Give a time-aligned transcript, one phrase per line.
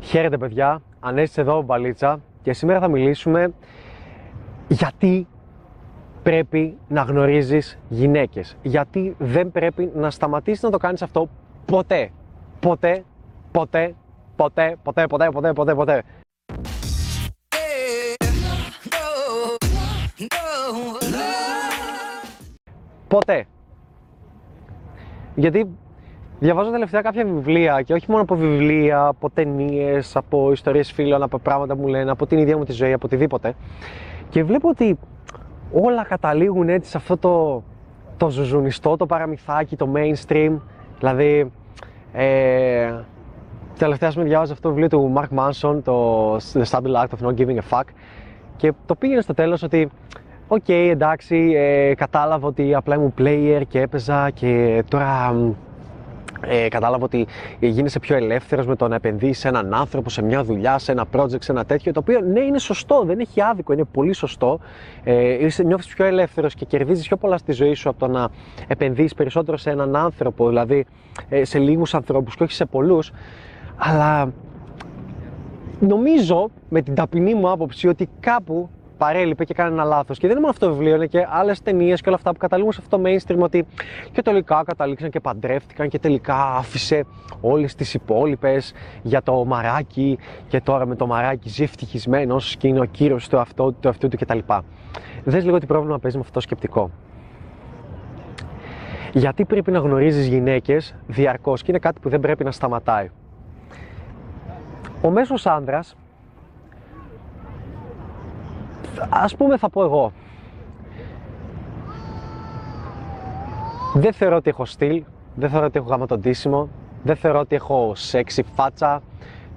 [0.00, 3.52] Χαίρετε παιδιά, Ανέστης εδώ Μπαλίτσα και σήμερα θα μιλήσουμε
[4.68, 5.26] γιατί
[6.22, 8.56] πρέπει να γνωρίζεις γυναίκες.
[8.62, 11.28] Γιατί δεν πρέπει να σταματήσεις να το κάνεις αυτό
[11.66, 12.10] ποτέ.
[12.60, 13.04] Ποτέ,
[13.50, 13.94] ποτέ,
[14.36, 16.02] ποτέ, ποτέ, ποτέ, ποτέ, ποτέ, ποτέ.
[23.08, 23.46] Ποτέ.
[25.34, 25.76] Γιατί
[26.38, 31.38] διαβάζω τελευταία κάποια βιβλία και όχι μόνο από βιβλία, από ταινίες, από ιστορίες φίλων, από
[31.38, 33.54] πράγματα που μου λένε, από την ίδια μου τη ζωή, από οτιδήποτε.
[34.28, 34.98] Και βλέπω ότι
[35.72, 37.62] όλα καταλήγουν έτσι σε αυτό το,
[38.16, 40.58] το ζουζουνιστό, το παραμυθάκι, το mainstream.
[40.98, 41.52] Δηλαδή,
[42.12, 42.94] ε,
[43.78, 47.34] τελευταία με διάβαζα αυτό το βιβλίο του Mark Manson, το The Subtle Art of Not
[47.34, 47.84] Giving a Fuck.
[48.56, 49.90] Και το πήγαινε στο τέλος ότι
[50.48, 55.34] OK, okay, εντάξει, ε, κατάλαβα ότι απλά ήμουν player και έπαιζα και τώρα
[56.40, 57.26] ε, κατάλαβα ότι
[57.58, 61.04] γίνεσαι πιο ελεύθερος με το να επενδύσεις σε έναν άνθρωπο, σε μια δουλειά, σε ένα
[61.16, 61.92] project, σε ένα τέτοιο.
[61.92, 64.60] Το οποίο ναι, είναι σωστό, δεν έχει άδικο, είναι πολύ σωστό.
[65.04, 68.28] Ε, νιώθεις πιο ελεύθερος και κερδίζεις πιο πολλά στη ζωή σου από το να
[68.66, 70.86] επενδύσεις περισσότερο σε έναν άνθρωπο, δηλαδή
[71.28, 73.12] ε, σε λίγους ανθρώπους και όχι σε πολλούς.
[73.76, 74.32] Αλλά
[75.80, 78.68] νομίζω με την ταπεινή μου άποψη ότι κάπου
[78.98, 80.18] παρέλειπε και κάνει ένα λάθος.
[80.18, 82.38] Και δεν είναι μόνο αυτό το βιβλίο, είναι και άλλες ταινίες και όλα αυτά που
[82.38, 83.66] καταλήγουν σε αυτό το mainstream ότι
[84.12, 87.04] και τελικά καταλήξαν και παντρεύτηκαν και τελικά άφησε
[87.40, 92.80] όλες τις υπόλοιπες για το μαράκι και τώρα με το μαράκι ζει ευτυχισμένος και είναι
[92.80, 94.38] ο κύριος του αυτού του, αυτού του κτλ.
[95.24, 96.90] Δες λίγο τι πρόβλημα παίζει με αυτό το σκεπτικό.
[99.12, 103.10] Γιατί πρέπει να γνωρίζεις γυναίκες διαρκώς και είναι κάτι που δεν πρέπει να σταματάει.
[105.02, 105.96] Ο μέσος άνδρας
[109.08, 110.12] ας πούμε θα πω εγώ
[113.94, 115.02] δεν θεωρώ ότι έχω στυλ,
[115.34, 116.68] δεν θεωρώ ότι έχω γαματοντήσιμο,
[117.02, 119.02] δεν θεωρώ ότι έχω σεξι φάτσα,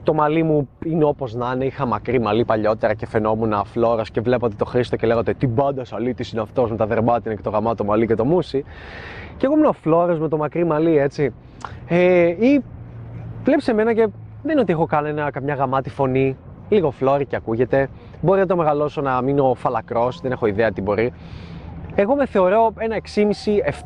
[0.03, 1.65] το μαλλί μου είναι όπως να είναι.
[1.65, 5.47] Είχα μακρύ μαλλί παλιότερα και φαινόμουν αφλόρας και βλέπω ότι το Χρήστο και λέγατε Τι
[5.47, 8.63] μπάντας αλήτης είναι αυτός με τα δερμάτινα και το γαμάτο μαλλί και το μουσι.
[9.37, 11.33] Και εγώ ήμουν ο φλόρα με το μακρύ μαλλί έτσι.
[11.87, 12.63] Ε, ή
[13.43, 14.07] βλέπεις εμένα και
[14.43, 16.37] δεν είναι ότι έχω κανένα, καμιά γαμάτη φωνή,
[16.69, 17.89] λίγο φλόρι και ακούγεται.
[18.21, 21.13] Μπορεί να το μεγαλώσω να μείνω φαλακρός, δεν έχω ιδέα τι μπορεί.
[21.95, 22.97] Εγώ με θεωρώ ένα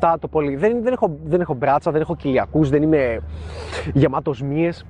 [0.00, 0.56] 6,5-7 το πολύ.
[0.56, 3.20] Δεν, δεν, έχω, δεν έχω μπράτσα, δεν έχω κοιλιακούς, δεν είμαι
[3.92, 4.86] γεμάτος μύες.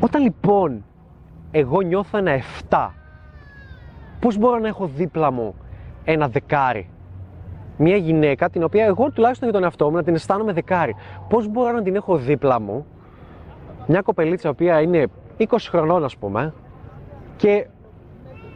[0.00, 0.84] Όταν λοιπόν
[1.50, 2.32] εγώ νιώθω ένα
[2.68, 2.88] 7,
[4.20, 5.54] πώς μπορώ να έχω δίπλα μου
[6.04, 6.88] ένα δεκάρι;
[7.76, 10.94] Μια γυναίκα την οποία εγώ τουλάχιστον για τον εαυτό μου να την αισθάνομαι δεκάρι.
[11.28, 12.86] Πώς μπορώ να την έχω δίπλα μου;
[13.86, 15.06] Μια κοπελίτσα η οποία είναι
[15.38, 16.52] 20 χρονών ας πούμε
[17.38, 17.66] και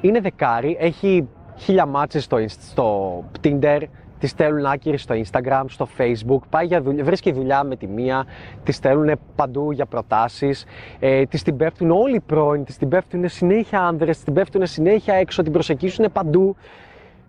[0.01, 3.81] είναι δεκάρι, έχει χίλια μάτσες στο, στο Tinder,
[4.19, 8.27] τη στέλνουν άκυρη στο Instagram, στο Facebook, πάει για δουλειά, βρίσκει δουλειά με τη μία,
[8.65, 10.65] τη στέλνουν παντού για προτάσεις,
[10.99, 15.15] ε, τη την πέφτουν όλοι οι πρώην, τη την πέφτουν συνέχεια άνδρες, την πέφτουν συνέχεια
[15.15, 16.57] έξω, την προσεγγίσουν παντού.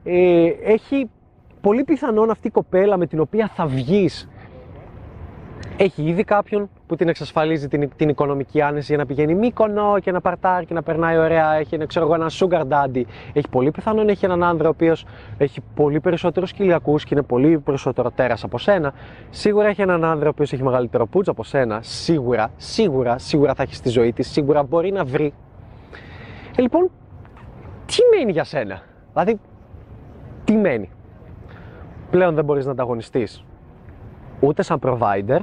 [0.04, 1.10] Ε, έχει
[1.62, 4.30] πολύ πιθανόν αυτή η κοπέλα με την οποία θα βγεις
[5.78, 10.12] έχει ήδη κάποιον που την εξασφαλίζει την, την οικονομική άνεση για να πηγαίνει μήκονο και
[10.12, 11.54] να παρτάρει και να περνάει ωραία.
[11.54, 13.04] Έχει ξέρω εγώ, έναν sugar daddy.
[13.34, 15.06] Έχει πολύ πιθανόν έχει έναν άνδρα ο οποίος
[15.38, 18.94] έχει πολύ περισσότερους κοιλιακούς και είναι πολύ περισσότερο τέρας από σένα.
[19.30, 21.80] Σίγουρα έχει έναν άνδρα ο οποίος έχει μεγαλύτερο πούτζ από σένα.
[21.82, 24.32] Σίγουρα, σίγουρα, σίγουρα θα έχει στη ζωή της.
[24.32, 25.34] Σίγουρα μπορεί να βρει.
[26.58, 26.90] Ε, λοιπόν,
[27.86, 28.82] τι μένει για σένα;
[29.14, 29.40] Δηλαδή,
[30.44, 30.90] τι μένει;
[32.12, 33.44] Πλέον δεν μπορείς να ανταγωνιστείς
[34.40, 35.40] ούτε σαν provider,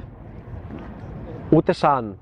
[1.51, 2.17] ούτε σαν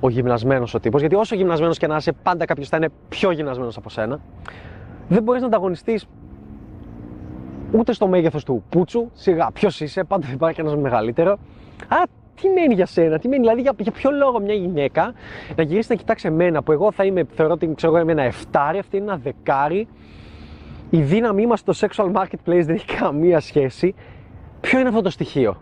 [0.00, 1.00] ο γυμνασμένος ο τύπος.
[1.00, 4.20] Γιατί όσο γυμνασμένος και να είσαι, πάντα κάποιος θα είναι πιο γυμνασμένος από σένα.
[5.08, 6.06] Δεν μπορείς να ανταγωνιστείς
[7.72, 9.08] ούτε στο μέγεθος του πούτσου.
[9.12, 11.32] Σιγά, ποιος είσαι, πάντα θα υπάρχει ένας μεγαλύτερο.
[11.88, 11.96] Α,
[12.40, 15.12] τι μένει για σένα, τι μένει, δηλαδή για, για ποιο λόγο μια γυναίκα
[15.56, 18.78] να γυρίσει να κοιτάξει εμένα που εγώ θα είμαι, θεωρώ ότι ξέρω είμαι ένα εφτάρι,
[18.78, 19.88] αυτή είναι ένα δεκάρι.
[20.90, 23.94] Η δύναμή μας στο sexual marketplace δεν έχει καμία σχέση.
[24.60, 25.56] Ποιο είναι αυτό το στοιχείο;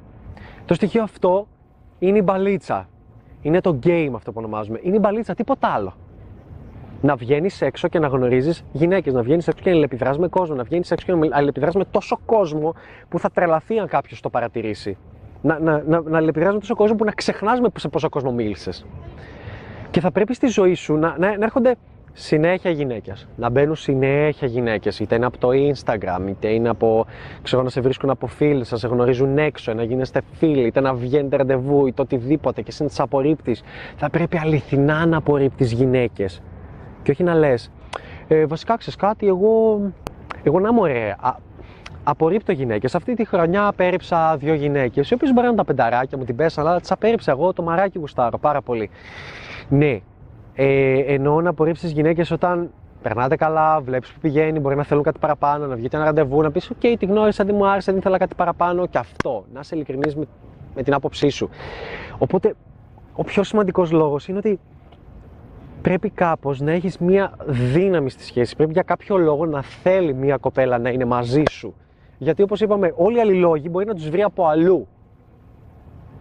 [0.65, 1.47] Το στοιχείο αυτό
[1.99, 2.89] είναι η μπαλίτσα.
[3.43, 4.81] Είναι το game αυτό που ονομάζουμε.
[4.83, 5.95] Είναι η μπαλίτσα, τίποτα άλλο.
[7.01, 10.57] Να βγαίνεις έξω και να γνωρίζεις γυναίκες, να βγαίνεις έξω και να αλληλεπιδράς με κόσμο,
[10.57, 12.75] να βγαίνεις έξω και να αλληλεπιδράς με τόσο κόσμο
[13.09, 14.97] που θα τρελαθεί αν κάποιος το παρατηρήσει.
[15.43, 18.87] Να, να, να, να αλληλεπιδράς με τόσο κόσμο που να ξεχνάς σε πόσο κόσμο μίλησες.
[19.91, 21.77] Και θα πρέπει στη ζωή σου να, να, να έρχονται
[22.19, 23.27] συνέχεια γυναίκες.
[23.37, 27.07] Να μπαίνουν συνέχεια γυναίκες, είτε είναι από το Instagram, είτε είναι από.
[27.43, 30.95] ξέρω να σε βρίσκουν από φίλοι, να σε γνωρίζουν έξω, να γίνεστε φίλοι, είτε να
[30.95, 33.63] βγαίνετε ραντεβού, είτε οτιδήποτε και εσύ να τις απορρίπτεις.
[33.97, 36.43] Θα πρέπει αληθινά να απορρίπτεις γυναίκες.
[37.03, 37.71] Και όχι να λες,
[38.29, 39.81] ε, βασικά ξέρεις κάτι, εγώ,
[40.43, 41.41] εγώ να είμαι ωραία.
[42.05, 42.95] απορρίπτω γυναίκες.
[42.95, 46.67] Αυτή τη χρονιά απέρριψα δύο γυναίκες, οι οποίες μπορεί να τα πενταράκια μου την πέσαν,
[46.67, 47.53] αλλά τις απέρριψα εγώ.
[47.53, 48.91] Το μαράκι γουστάρω πάρα πολύ.
[49.69, 50.01] Ναι,
[50.59, 52.71] ε, εννοώ να απορρίψεις γυναίκες όταν
[53.03, 56.51] περνάτε καλά, βλέπεις που πηγαίνει, μπορεί να θέλουν κάτι παραπάνω, να βγείτε ένα ραντεβού, να
[56.51, 58.87] πεις: OK, τη γνώρισα, δεν μου άρεσε, δεν ήθελα κάτι παραπάνω.
[58.87, 60.25] Και αυτό, να είσαι ειλικρινής με,
[60.75, 61.49] με την άποψή σου.
[62.19, 62.55] Οπότε,
[63.13, 64.59] ο πιο σημαντικός λόγος είναι ότι
[65.83, 68.57] πρέπει κάπως να έχεις μία δύναμη στη σχέση.
[68.57, 71.75] Πρέπει για κάποιο λόγο να θέλει μία κοπέλα να είναι μαζί σου.
[72.19, 74.87] Γιατί όπως είπαμε, όλοι οι άλλοι λόγοι μπορεί να τους βρει από αλλού.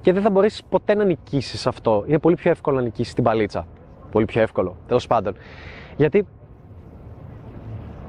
[0.02, 2.04] Και δεν θα μπορέσει ποτέ να νικήσεις αυτό.
[2.08, 3.68] Είναι πολύ πιο εύκολο να νικήσεις την παλίτσα.
[4.12, 5.36] Πολύ πιο εύκολο, τέλος πάντων.
[5.98, 6.26] Γιατί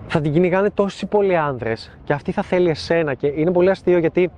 [0.06, 3.14] θα την κυνηγάνε τόσοι πολλοί άνδρες και αυτή θα θέλει εσένα.
[3.14, 4.30] Και είναι πολύ αστείο γιατί οι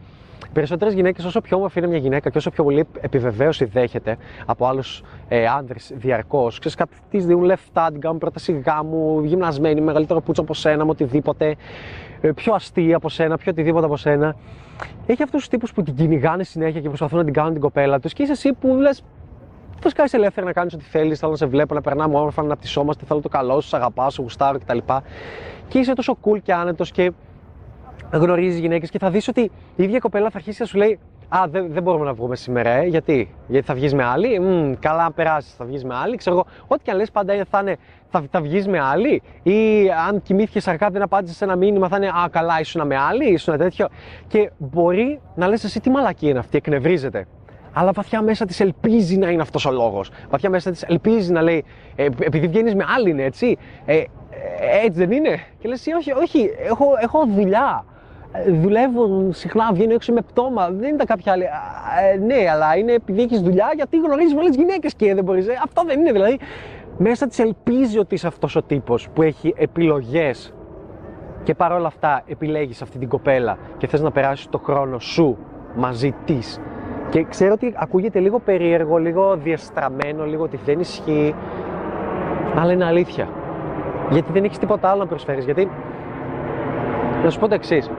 [0.53, 4.17] περισσότερες γυναίκες, όσο πιο όμορφη είναι μια γυναίκα και όσο πιο πολύ επιβεβαίωση δέχεται
[4.47, 9.81] από άλλους ε, άνδρες διαρκώς, ξέρεις κάτι, της δίνουν λεφτά, την κάνουν πρόταση γάμου, γυμνασμένη,
[9.81, 11.57] μεγαλύτερο πούτσο από σένα, με οτιδήποτε,
[12.21, 14.37] ε, πιο αστεία από σένα, πιο οτιδήποτε από σένα.
[15.07, 18.01] Έχει αυτούς τους τύπους που την κυνηγάνε συνέχεια και προσπαθούν να την κάνουν την κοπέλα
[18.01, 19.03] τους και είσαι εσύ που λες,
[19.81, 21.19] Φυσικά είσαι ελεύθερη να κάνεις ό,τι θέλεις.
[21.19, 23.05] Θέλω να σε βλέπω, να περνάμε όμορφα, να αναπτυσσόμαστε.
[23.05, 24.79] Θέλω το καλό σου, αγαπάω, σου γουστάρω κτλ.
[25.69, 27.13] Και είσαι τόσο cool και άνετος και
[28.11, 29.41] γνωρίζεις γυναίκες και θα δεις ότι
[29.77, 30.99] η ίδια κοπέλα θα αρχίσει να σου λέει
[31.29, 32.87] Α, δεν, δεν μπορούμε να βγούμε σήμερα, ε.
[32.87, 34.41] γιατί, γιατί θα βγεις με άλλη.
[34.41, 36.17] Μ, καλά, να περάσεις, θα βγεις με άλλη.
[36.17, 37.77] Ξέρω εγώ, ό,τι και αν λες, πάντα θα είναι
[38.11, 39.23] θα, θα βγεις με άλλη.
[39.43, 42.97] Ή αν κοιμήθηκες αργά, δεν απάντησες σε ένα μήνυμα, θα είναι Α, καλά, ήσουν με
[42.97, 43.89] άλλη, ήσουν τέτοιο.
[44.27, 47.27] Και μπορεί να λες εσύ τι μαλακή είναι αυτή, εκνευρίζεται
[47.73, 50.11] αλλά βαθιά μέσα της ελπίζει να είναι αυτός ο λόγος.
[50.31, 51.65] Βαθιά μέσα της ελπίζει να λέει,
[51.97, 53.56] ε, επειδή βγαίνεις με άλλη είναι έτσι.
[53.85, 54.05] Ε, ε,
[54.85, 55.38] έτσι δεν είναι.
[55.59, 57.85] Και λες, όχι, όχι, έχω, έχω δουλειά.
[58.32, 60.70] Ε, δουλεύω συχνά, βγαίνω έξω με πτώμα.
[60.70, 61.44] Δεν είναι κάποια άλλη.
[61.44, 65.47] Ε, ναι, αλλά είναι επειδή έχεις δουλειά, γιατί γνωρίζεις πολλές γυναίκες και δεν μπορείς.
[65.64, 66.38] αυτό δεν είναι δηλαδή.
[66.99, 70.53] Μέσα της ελπίζει ότι είσαι αυτός ο τύπος που έχει επιλογές
[71.43, 75.38] και παρόλα αυτά επιλέγεις αυτή την κοπέλα και θες να περάσεις το χρόνο σου
[75.76, 76.61] μαζί της
[77.11, 81.35] και ξέρω ότι ακούγεται λίγο περίεργο, λίγο διαστραμμένο, λίγο ότι δεν ισχύει,
[82.57, 83.29] αλλά είναι αλήθεια.
[84.11, 85.45] Γιατί δεν έχεις τίποτα άλλο να προσφέρεις.
[85.45, 85.71] Γιατί.
[87.25, 87.91] Να σου πω το εξής.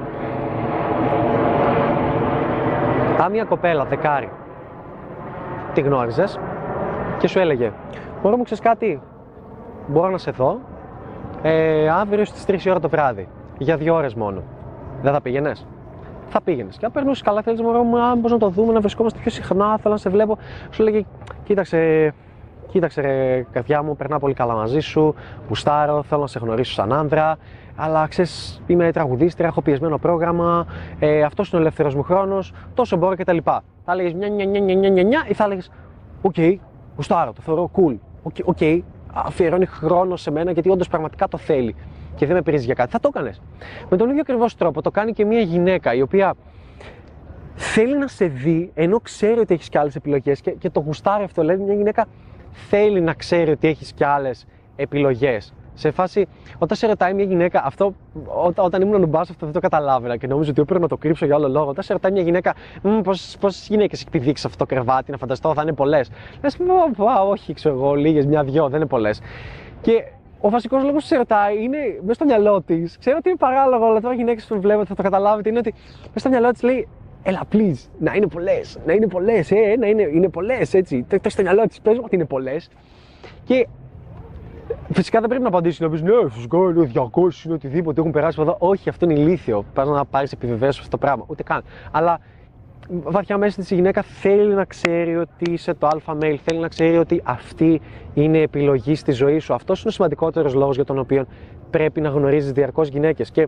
[3.19, 4.29] Αν μια κοπέλα δεκάρι
[5.73, 6.39] τη γνώριζες
[7.17, 7.71] και σου έλεγε:
[8.21, 9.01] Μπορώ μου ξέρεις κάτι,
[9.87, 10.59] μπορώ να σε δω
[11.41, 13.27] ε, αύριο στις 3 ώρα το βράδυ.
[13.57, 14.43] Για δύο ώρες μόνο.
[15.01, 15.65] Δεν θα πήγαινες;
[16.29, 16.77] Θα πήγαινες.
[16.77, 19.93] Και αν περνούσες καλά, θέλεις να μου, να το δούμε, να βρισκόμαστε πιο συχνά, θέλω
[19.93, 20.37] να σε βλέπω.
[20.71, 21.05] Σου λέγε,
[21.43, 22.13] κοίταξε,
[22.67, 25.15] κοίταξε ρε, καρδιά μου, περνά πολύ καλά μαζί σου,
[25.47, 27.37] γουστάρω, θέλω να σε γνωρίσω σαν άνδρα,
[27.75, 30.65] αλλά ξέρεις, είμαι τραγουδίστρια, έχω πιεσμένο πρόγραμμα,
[30.99, 33.37] ε, αυτός είναι ο ελεύθερος μου χρόνος, τόσο μπορώ κτλ.
[33.43, 35.61] Θα έλεγε μια νια νια νια νια νια ή θα έλεγε,
[36.21, 36.55] OK, okay,
[36.95, 38.79] γουστάρω, το θεωρώ cool, OK, okay, okay,
[39.13, 41.75] αφιερώνει χρόνο σε μένα γιατί όντως πραγματικά το θέλει
[42.15, 43.41] και δεν με πειράζει για κάτι, θα το έκανες.
[43.89, 46.33] Με τον ίδιο ακριβώς τρόπο το κάνει και μια γυναίκα η οποία
[47.55, 51.23] θέλει να σε δει ενώ ξέρει ότι έχεις και άλλες επιλογές και, και το γουστάρει
[51.23, 51.41] αυτό.
[51.41, 52.05] Δηλαδή, μια γυναίκα
[52.51, 54.45] θέλει να ξέρει ότι έχεις και άλλες
[54.75, 55.53] επιλογές.
[55.73, 56.27] Σε φάση,
[56.57, 57.93] όταν σε ρωτάει μια γυναίκα, αυτό
[58.25, 61.25] ό, όταν ήμουν νουμπάς, αυτό δεν το καταλάβαινα και νομίζω ότι έπρεπε να το κρύψω
[61.25, 61.69] για άλλο λόγο.
[61.69, 62.53] Όταν σε ρωτάει μια γυναίκα,
[63.39, 66.09] πόσε γυναίκες έχει πηδήξει αυτό το κρεβάτι, να φανταστώ θα είναι πολλές.
[66.41, 66.57] Λες,
[67.29, 69.21] όχι, ξέρω εγώ, λίγες, μια-δυο, δεν είναι πολλές.
[69.81, 70.03] Και
[70.41, 72.97] ο βασικός λόγος που σε ρωτάει είναι μέσα στο μυαλό της.
[72.97, 75.49] Ξέρω ότι είναι παράλογο, αλλά τώρα γυναίκες που βλέπετε θα το καταλάβετε.
[75.49, 76.87] Είναι ότι μέσα στο μυαλό της λέει
[77.23, 78.79] Έλα, please, να είναι πολλές.
[78.85, 81.05] Να είναι πολλές, ε, να είναι, είναι πολλές, έτσι.
[81.09, 82.69] Το έχει στο μυαλό της, πες ότι είναι πολλές.
[83.43, 83.67] Και
[84.93, 88.41] φυσικά δεν πρέπει να απαντήσεις να πεις Ναι, φυσικά είναι 200, είναι οτιδήποτε έχουν περάσει
[88.41, 88.67] από εδώ.
[88.67, 89.65] Όχι, αυτό είναι ηλίθιο.
[89.73, 91.25] Πας να πάρεις επιβεβαίωση αυτό το πράγμα.
[91.27, 91.63] Ούτε καν.
[91.91, 92.19] Αλλά
[92.89, 96.67] βαθιά μέσα της η γυναίκα θέλει να ξέρει ότι είσαι το αλφα male, θέλει να
[96.67, 97.81] ξέρει ότι αυτή
[98.13, 99.53] είναι η επιλογή στη ζωή σου.
[99.53, 101.25] Αυτός είναι ο σημαντικότερος λόγος για τον οποίο
[101.69, 103.31] πρέπει να γνωρίζεις διαρκώς γυναίκες.
[103.31, 103.47] Και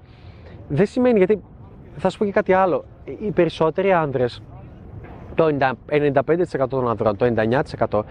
[0.67, 1.41] δεν σημαίνει, γιατί
[1.95, 2.85] θα σου πω και κάτι άλλο,
[3.19, 4.41] οι περισσότεροι άνδρες,
[5.35, 8.03] το 95% των ανδρών, το 99%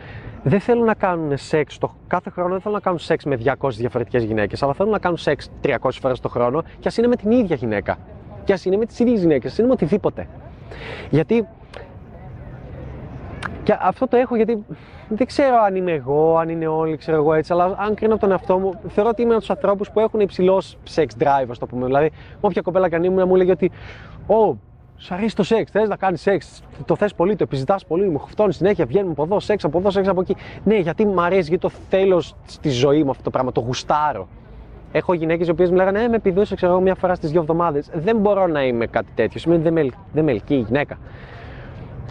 [0.42, 3.68] δεν θέλουν να κάνουν σεξ το, κάθε χρόνο, δεν θέλουν να κάνουν σεξ με 200
[3.70, 7.16] διαφορετικές γυναίκες, αλλά θέλουν να κάνουν σεξ 300 φορές το χρόνο και ας είναι με
[7.16, 7.98] την ίδια γυναίκα.
[8.44, 10.28] Και ας είναι με τις ίδιες γυναίκες, ας είναι με οτιδήποτε.
[11.10, 11.48] Γιατί.
[13.62, 14.64] Και αυτό το έχω γιατί
[15.08, 18.20] δεν ξέρω αν είμαι εγώ, αν είναι όλοι, ξέρω εγώ έτσι, αλλά αν κρίνω από
[18.20, 21.58] τον εαυτό μου, θεωρώ ότι είμαι από τους ανθρώπους που έχουν υψηλός sex drive, ας
[21.58, 21.86] το πούμε.
[21.86, 22.10] Δηλαδή,
[22.40, 23.70] όποια κοπέλα και αν ήμουν, μου έλεγε ότι,
[24.26, 24.56] Ω,
[24.96, 28.18] σου αρέσει το σεξ, θες να κάνεις σεξ, το θες πολύ, το επιζητάς πολύ, μου
[28.18, 30.36] χοφτώνει συνέχεια, βγαίνουμε από εδώ, σεξ από εδώ, σεξ από εκεί.
[30.64, 34.28] Ναι, γιατί μου αρέσει, γιατί το θέλω στη ζωή μου αυτό το πράγμα, το γουστάρω.
[34.92, 37.40] Έχω γυναίκες οι οποίες μου λέγανε Ε, με πηδούσε, ξέρω εγώ, μια φορά στις δύο
[37.40, 37.90] εβδομάδες.
[37.94, 39.40] Δεν μπορώ να είμαι κάτι τέτοιο.
[39.40, 40.98] Σημαίνει ότι δεν με, δεν με ελκύει η γυναίκα.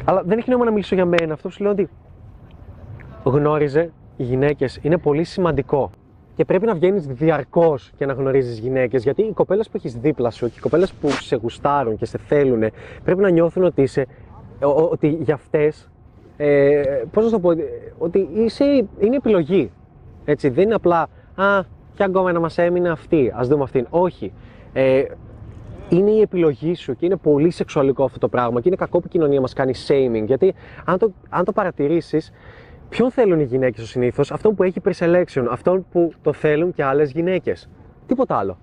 [0.05, 1.33] Αλλά δεν έχει νόημα να μιλήσω για μένα.
[1.33, 1.89] Αυτό που σου λέω ότι
[3.23, 5.89] γνώριζε οι γυναίκες είναι πολύ σημαντικό.
[6.35, 9.03] και πρέπει να βγαίνεις διαρκώς και να γνωρίζεις γυναίκες.
[9.03, 12.17] Γιατί οι κοπέλες που έχεις δίπλα σου και οι κοπέλες που σε γουστάρουν και σε
[12.17, 12.71] θέλουν
[13.03, 14.05] πρέπει να νιώθουν ότι, είσαι,
[14.89, 15.89] ότι για αυτές.
[16.37, 16.81] Ε,
[17.11, 17.49] πώς να το πω,
[17.97, 18.63] ότι είσαι,
[18.99, 19.71] είναι επιλογή.
[20.25, 21.63] Έτσι, δεν είναι απλά Α,
[21.99, 23.87] και ακόμα να μας έμεινε αυτή, ας δούμε αυτήν.
[23.89, 24.33] Όχι.
[24.73, 25.03] Ε,
[25.89, 29.05] είναι η επιλογή σου και είναι πολύ σεξουαλικό αυτό το πράγμα και είναι κακό που
[29.07, 30.23] η κοινωνία μας κάνει shaming.
[30.25, 30.53] Γιατί
[30.85, 32.31] αν το, αν το παρατηρήσεις,
[32.89, 37.11] ποιον θέλουν οι γυναίκες συνήθως, αυτόν που έχει pre-selection, αυτόν που το θέλουν και άλλες
[37.11, 37.69] γυναίκες.
[38.07, 38.57] Τίποτα άλλο.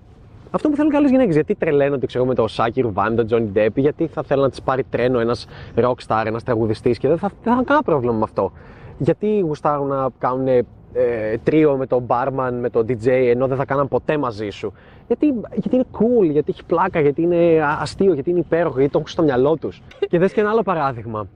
[0.51, 1.35] Αυτό που θέλουν και άλλες γυναίκες.
[1.35, 4.61] Γιατί τρελαίνονται, ξέρω, με το Σάκη Ρουβάν, τον Τζόνι Ντέπι, γιατί θα θέλουν να τι
[4.65, 8.23] πάρει τρένο ένας rockstar, ένας τραγουδιστής και δεν θα, δεν θα έχουν κανένα πρόβλημα με
[8.23, 8.53] αυτό.
[8.99, 13.65] Γιατί γουστάρουν να κάνουν ε, τρίο με τον barman, με τον DJ, ενώ δεν θα
[13.65, 14.73] κάναν ποτέ μαζί σου.
[15.07, 18.99] Γιατί, γιατί είναι cool, γιατί έχει πλάκα, γιατί είναι αστείο, γιατί είναι υπέροχο, γιατί το
[18.99, 19.83] έχουν στο μυαλό τους.
[20.11, 21.27] και δες και ένα άλλο παράδειγμα.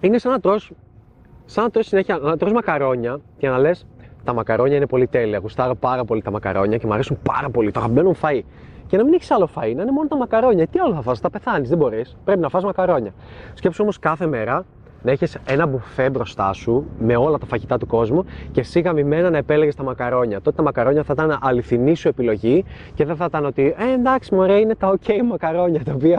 [0.00, 0.72] Είναι σαν να τρως,
[1.44, 3.86] σαν να τρως συνέχεια, να τρως μακαρόνια και να λες,
[4.24, 5.38] τα μακαρόνια είναι πολύ τέλεια.
[5.38, 7.70] Γουστάρω πάρα πολύ τα μακαρόνια και μου αρέσουν πάρα πολύ.
[7.70, 8.40] Το αγαπημένο φαΐ.
[8.86, 10.66] Και να μην έχεις άλλο φαΐ, να είναι μόνο τα μακαρόνια.
[10.66, 12.16] Τι άλλο θα φας, θα πεθάνεις, δεν μπορείς.
[12.24, 13.12] Πρέπει να φας μακαρόνια.
[13.54, 14.64] Σκέψου όμως κάθε μέρα
[15.02, 19.30] να έχει ένα μπουφέ μπροστά σου με όλα τα φαγητά του κόσμου και εσύ γαμημένα
[19.30, 20.40] να επέλεγες τα μακαρόνια.
[20.40, 22.64] Τότε τα μακαρόνια θα ήταν αληθινή σου επιλογή
[22.94, 26.18] και δεν θα ήταν ότι ε, εντάξει, μωρέ, είναι τα OK μακαρόνια τα οποία,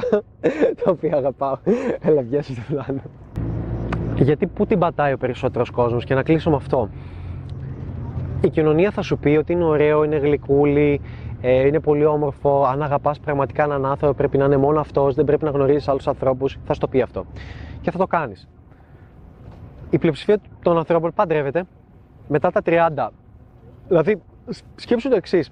[0.84, 1.58] τα οποία αγαπάω.
[2.02, 3.02] Έλα, βγαίνει στο πλάνο.
[4.16, 6.90] Γιατί πού την πατάει ο περισσότερος κόσμος; Και να κλείσω με αυτό.
[8.42, 11.02] Η κοινωνία θα σου πει ότι είναι ωραίο, είναι γλυκούλι,
[11.42, 12.64] ε, είναι πολύ όμορφο.
[12.64, 16.08] Αν αγαπάς πραγματικά έναν άνθρωπο, πρέπει να είναι μόνο αυτός, δεν πρέπει να γνωρίζεις άλλους
[16.08, 16.58] ανθρώπους.
[16.66, 17.26] Θα σου το πει αυτό.
[17.82, 18.48] Και θα το κάνεις
[19.90, 21.64] η πλειοψηφία των ανθρώπων παντρεύεται
[22.28, 23.08] μετά τα 30.
[23.88, 24.22] Δηλαδή,
[24.76, 25.52] σκέψου το εξής.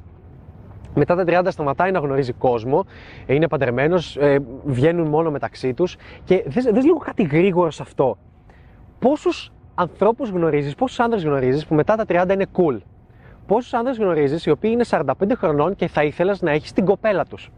[0.96, 2.86] Μετά τα 30 σταματάει να γνωρίζει κόσμο,
[3.25, 8.17] είναι παντρεμένος, ε, βγαίνουν μόνο μεταξύ τους και δες, λίγο κάτι γρήγορο σε αυτό.
[9.00, 12.77] Πόσους ανθρώπους γνωρίζεις, πόσους άντρε γνωρίζεις που μετά τα 30 είναι cool;
[13.48, 17.25] Πόσους άντρε γνωρίζεις οι οποίοι είναι 45 χρονών και θα ήθελες να έχεις την κοπέλα
[17.25, 17.51] τους;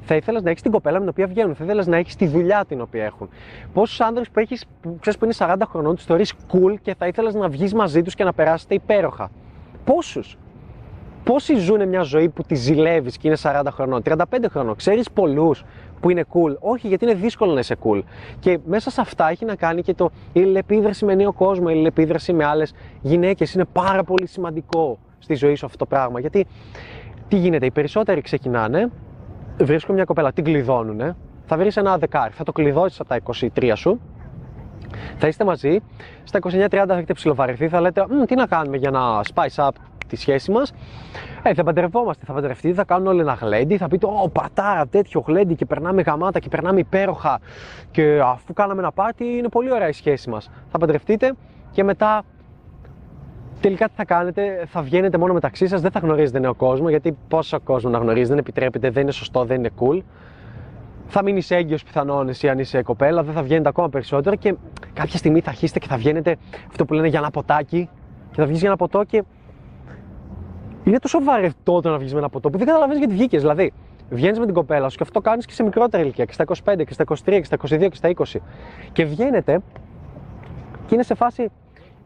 [0.00, 2.26] Θα ήθελες να έχεις την κοπέλα με την οποία βγαίνουν, θα ήθελες να έχεις τη
[2.26, 3.28] δουλειά την οποία έχουν.
[3.72, 4.64] Πόσους άντρε που έχεις,
[5.00, 8.14] ξέρεις που είναι 40 χρονών, τους θεωρείς cool και θα ήθελες να βγεις μαζί τους
[8.14, 9.30] και να περάσετε υπέροχα;
[9.84, 10.38] Πόσους;
[11.24, 15.64] Πόσοι ζουν μια ζωή που τη ζηλεύεις και είναι 40 χρονών, 35 χρονών; Ξέρεις πολλούς
[16.00, 18.02] που είναι cool; Όχι, γιατί είναι δύσκολο να είσαι cool.
[18.38, 21.72] Και μέσα σε αυτά έχει να κάνει και το η αλληλεπίδραση με νέο κόσμο, η
[21.72, 23.54] αλληλεπίδραση με άλλες γυναίκες.
[23.54, 26.20] Είναι πάρα πολύ σημαντικό στη ζωή σου αυτό το πράγμα.
[26.20, 26.46] Γιατί
[27.28, 28.90] τι γίνεται, οι περισσότεροι ξεκινάνε
[29.64, 33.20] βρίσκουν μια κοπέλα, την κλειδώνουν, θα βρεις ένα δεκάρι, θα το κλειδώσεις από τα
[33.54, 34.00] 23 σου,
[35.16, 35.78] θα είστε μαζί,
[36.24, 39.00] στα 29-30 θα έχετε ψιλοβαρεθεί, θα λέτε τι να κάνουμε για να
[39.34, 39.70] spice up
[40.10, 40.72] τη σχέση μας.
[41.42, 45.24] Ε, θα παντρευόμαστε, θα παντρευτείτε, θα κάνουν όλοι ένα γλέντι, θα πείτε Ω πατάρα, τέτοιο
[45.26, 47.40] γλέντι και περνάμε γαμάτα και περνάμε υπέροχα.
[47.90, 50.50] Και αφού κάναμε ένα πάρτι, είναι πολύ ωραία η σχέση μας.
[50.70, 51.32] Θα παντρευτείτε
[51.70, 52.22] και μετά
[53.60, 57.16] Τελικά τι θα κάνετε, θα βγαίνετε μόνο μεταξύ σας, δεν θα γνωρίζετε νέο κόσμο, γιατί
[57.28, 60.00] πόσο κόσμο να γνωρίζει, δεν επιτρέπεται, δεν είναι σωστό, δεν είναι cool.
[61.06, 64.54] Θα μείνει έγκυος πιθανόν εσύ αν είσαι κοπέλα, δεν θα βγαίνετε ακόμα περισσότερο και
[64.92, 66.36] κάποια στιγμή θα αρχίσετε και θα βγαίνετε
[66.68, 67.88] αυτό που λένε για ένα ποτάκι
[68.30, 69.24] και θα βγεις για ένα ποτό και
[70.84, 73.40] είναι τόσο βαρετό το να βγεις με ένα ποτό που δεν καταλαβαίνεις γιατί βγήκες.
[73.40, 73.72] Δηλαδή,
[74.10, 76.44] βγαίνεις με την κοπέλα σου και αυτό το κάνεις και σε μικρότερη ηλικία, και στα
[76.44, 78.40] 25 και στα 23 και στα 22 και στα 20.
[78.92, 79.60] Και βγαίνετε
[80.86, 81.50] και είναι σε φάση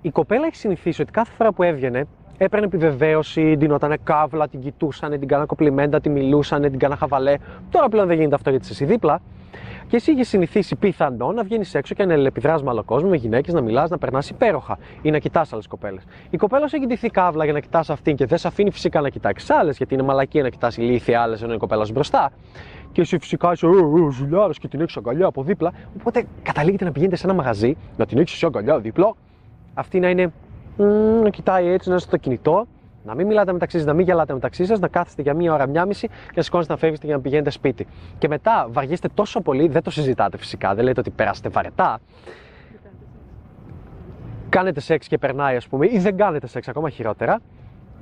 [0.04, 2.06] η κοπέλα έχει συνηθίσει ότι κάθε φορά που έβγαινε
[2.36, 7.34] έπαιρνε επιβεβαίωση, ντυνότανε καύλα, την κοιτούσαν, την κάνα κοπλιμέντα, τη μιλούσαν, την κάνα χαβαλέ.
[7.70, 9.20] Τώρα πλέον δεν γίνεται αυτό γιατί είσαι δίπλα.
[9.86, 13.16] Και εσύ είχες συνηθίσει πιθανό να βγαίνεις έξω και να ελεπιδρά με άλλο κόσμο, με
[13.16, 16.02] γυναίκες, να μιλάς, να περνάς υπέροχα ή να κοιτάς άλλες κοπέλες.
[16.30, 19.00] Η κοπέλα σου έχει ντυθεί καύλα για να κοιτάς αυτήν και δεν σε αφήνει φυσικά
[19.00, 22.32] να κοιτάξει άλλες, γιατί είναι μαλακή να κοιτάς ηλίθια άλλες ενώ η κοπέλα σου μπροστά.
[22.92, 23.66] Και εσύ φυσικά είσαι
[24.10, 25.72] ζουλιάρα και την έχεις αγκαλιά από δίπλα.
[26.00, 29.14] Οπότε καταλήγετε να πηγαίνετε σε ένα μαγαζί, να την έχεις εσύ αγκαλιά δίπλα
[29.74, 30.32] αυτή να είναι
[31.22, 32.66] να κοιτάει έτσι, να είστε στο κινητό,
[33.04, 35.66] να μην μιλάτε μεταξύ σας, να μην γελάτε μεταξύ σας, να κάθεστε για μία ώρα,
[35.66, 37.86] μία μισή και να σηκώνεστε να φεύγετε για να πηγαίνετε σπίτι.
[38.18, 42.00] Και μετά βαριέστε τόσο πολύ, δεν το συζητάτε φυσικά, δεν λέτε ότι περάσετε βαρετά.
[44.48, 47.40] Κάνετε σεξ και περνάει, ας πούμε, ή δεν κάνετε σεξ, ακόμα χειρότερα.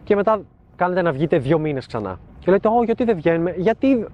[0.05, 0.41] Και μετά
[0.77, 2.19] κάνετε να βγείτε δύο μήνες ξανά.
[2.39, 4.07] Και λέτε, Ω, γιατί δεν βγαίνουμε, γιατί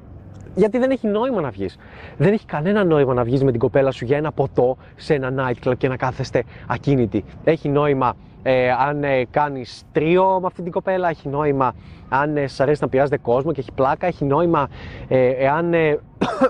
[0.54, 1.78] γιατί δεν έχει νόημα να βγεις.
[2.16, 5.32] Δεν έχει κανένα νόημα να βγεις με την κοπέλα σου για ένα ποτό σε ένα
[5.36, 7.24] nightclub και να κάθεστε ακίνητοι.
[7.44, 11.74] Έχει νόημα ε, αν ε, κάνεις τρίο με αυτή την κοπέλα, έχει νόημα
[12.08, 14.68] αν ε, σα αρέσει να πειράζετε κόσμο και έχει πλάκα, έχει νόημα
[15.08, 15.74] ε, εάν.
[15.74, 15.98] Ε,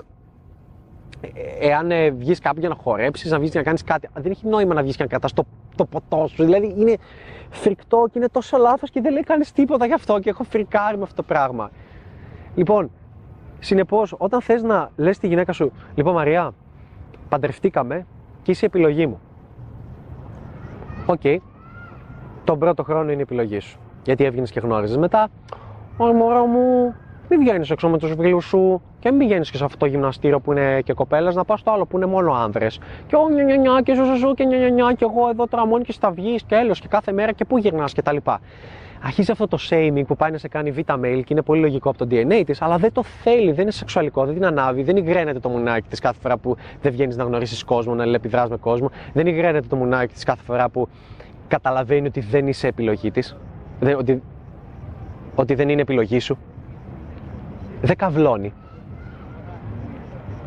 [1.69, 4.09] εάν ε, βγεις κάπου για να χορέψεις, να βγεις για να κάνεις κάτι.
[4.13, 5.43] Δεν έχει νόημα να βγεις και να κρατάς το,
[5.75, 6.43] το ποτό σου.
[6.43, 6.97] Δηλαδή είναι
[7.49, 10.97] φρικτό και είναι τόσο λάθος και δεν λέει κανείς τίποτα γι' αυτό και έχω φρικάρει
[10.97, 11.71] με αυτό το πράγμα.
[12.55, 12.91] Λοιπόν,
[13.59, 16.51] Συνεπώς, όταν θες να λες τη γυναίκα σου, Λοιπόν, Μαριά,
[17.29, 18.05] παντρευτήκαμε
[18.41, 19.19] και είσαι η επιλογή μου.
[21.05, 21.19] OK.
[21.23, 21.37] Okay.
[22.43, 23.79] Τον πρώτο χρόνο είναι η επιλογή σου.
[24.03, 25.29] Γιατί έβγαινες και γνώριζες μετά.
[25.97, 26.95] Ω μωρό μου,
[27.29, 30.39] μην βγαίνεις έξω με τους φίλους σου και μην πηγαίνεις και σε αυτό το γυμναστήριο
[30.39, 32.79] που είναι και κοπέλα, να πας στο άλλο που είναι μόνο άνδρες.
[33.07, 35.47] Και ο νια, νια, νια, και σου, σου, και νια, νια, νια, και εγώ εδώ
[35.47, 38.17] τώρα μόνο και στα βγεις και έλο και κάθε μέρα και πού γυρνάς κτλ.
[39.03, 41.89] Αρχίζει αυτό το shaming που πάει να σε κάνει beta male και είναι πολύ λογικό
[41.89, 44.97] από το DNA της, αλλά δεν το θέλει, δεν είναι σεξουαλικό, δεν την ανάβει, δεν
[44.97, 48.57] υγραίνεται το μουνάκι της κάθε φορά που δεν βγαίνεις να γνωρίσεις κόσμο, να αλληλεπιδρά με
[48.57, 50.87] κόσμο, δεν υγραίνεται το μουνάκι της κάθε φορά που
[51.47, 53.35] καταλαβαίνει ότι δεν είσαι επιλογή της,
[53.97, 54.21] ότι,
[55.35, 56.37] ότι δεν είναι επιλογή σου.
[57.81, 58.53] Δεν καυλώνει.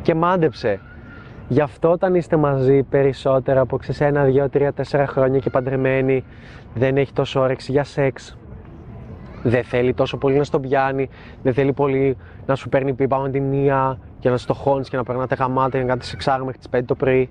[0.03, 0.81] Και μάντεψε.
[1.49, 6.25] Γι' αυτό όταν είστε μαζί περισσότερο από ξέρεις ένα, δύο, τρία, τέσσερα χρόνια και παντρεμένοι
[6.75, 8.37] δεν έχει τόσο όρεξη για σεξ.
[9.43, 11.09] Δεν θέλει τόσο πολύ να στον πιάνει,
[11.43, 14.97] δεν θέλει πολύ να σου παίρνει πίπα με τη μία και να στο χώνεις και
[14.97, 17.31] να περνάτε γαμάτα και να κάνετε σεξάρι μέχρι τις 5 το πρωί.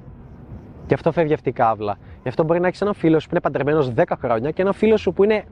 [0.88, 1.98] Γι' αυτό φεύγει αυτή η κάβλα.
[2.22, 4.74] Γι' αυτό μπορεί να έχεις έναν φίλο σου που είναι παντρεμένος 10 χρόνια και έναν
[4.74, 5.43] φίλο σου που είναι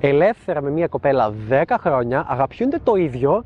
[0.00, 3.44] ελεύθερα με μια κοπέλα 10 χρόνια, αγαπιούνται το ίδιο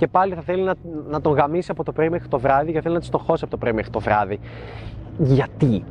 [0.00, 0.74] και πάλι θα θέλει να,
[1.10, 3.50] να τον γαμίσει από το πρωί μέχρι το βράδυ και θέλει να τη στοχώσει από
[3.50, 4.38] το πρωί μέχρι το βράδυ.
[5.18, 5.84] Γιατί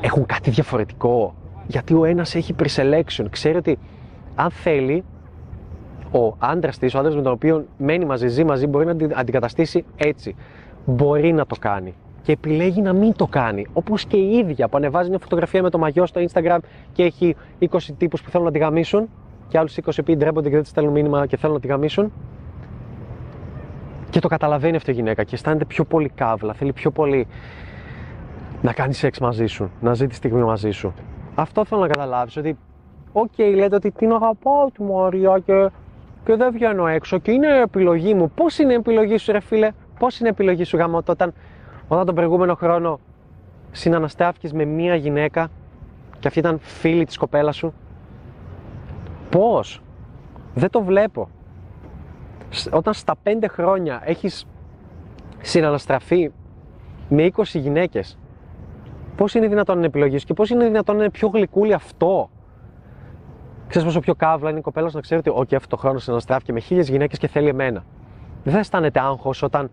[0.00, 1.34] έχουν κάτι διαφορετικό.
[1.66, 3.24] Γιατί ο ένας έχει pre-selection.
[3.30, 3.78] Ξέρει ότι
[4.34, 5.04] αν θέλει,
[6.12, 9.12] ο άντρας της, ο άντρας με τον οποίο μένει μαζί, ζει μαζί, μπορεί να την
[9.14, 10.36] αντικαταστήσει έτσι.
[10.84, 11.94] Μπορεί να το κάνει.
[12.22, 13.66] Και επιλέγει να μην το κάνει.
[13.72, 16.58] Όπως και η ίδια που ανεβάζει μια φωτογραφία με το μαγιό στο Instagram
[16.92, 19.08] και έχει 20 τύπους που θέλουν να τη γαμίσουν
[19.48, 22.12] και άλλους 20 που ντρέπονται και δεν της στέλνουν μήνυμα και θέλουν να τη γαμίσουν.
[24.10, 26.52] Και το καταλαβαίνει αυτή η γυναίκα και αισθάνεται πιο πολύ καύλα.
[26.52, 27.26] Θέλει πιο πολύ
[28.62, 30.94] να κάνει σεξ μαζί σου, να ζει τη στιγμή μαζί σου.
[31.34, 32.58] Αυτό θέλω να καταλάβεις ότι,
[33.12, 35.70] OK, okay, λέτε ότι την αγαπάω τη Μαρία και,
[36.24, 38.30] και δεν βγαίνω έξω και είναι επιλογή μου.
[38.30, 41.32] Πώς είναι η επιλογή σου, ρε φίλε, πώς είναι η επιλογή σου γάμο όταν,
[41.88, 43.00] όταν τον προηγούμενο χρόνο
[43.70, 45.50] συναναστράφηκε με μία γυναίκα
[46.18, 47.72] και αυτή ήταν φίλη της κοπέλας σου;
[49.30, 49.82] Πώς,
[50.54, 51.28] δεν το βλέπω
[52.70, 54.46] όταν στα 5 χρόνια έχεις
[55.40, 56.30] συναναστραφεί
[57.08, 58.18] με 20 γυναίκες,
[59.16, 62.30] πώς είναι δυνατόν να επιλογής και πώς είναι δυνατόν να είναι πιο γλυκούλη αυτό;
[63.70, 66.52] Ξέρεις πόσο πιο καύλα είναι η κοπέλα να ξέρει ότι okay, αυτό το χρόνο συναναστράφηκε
[66.52, 67.84] με χίλιες γυναίκες και θέλει εμένα.
[68.42, 69.70] Δεν θα αισθάνεται άγχος όταν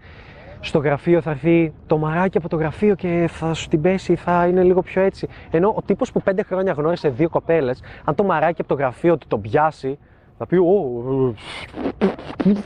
[0.60, 4.48] στο γραφείο θα έρθει το μαράκι από το γραφείο και θα σου την πέσει, θα
[4.48, 5.28] είναι λίγο πιο έτσι.
[5.52, 9.18] Ενώ ο τύπος που πέντε χρόνια γνώρισε δύο κοπέλες, αν το μαράκι από το γραφείο
[9.18, 9.98] του τον πιάσει,
[10.38, 11.34] θα πει, Ω,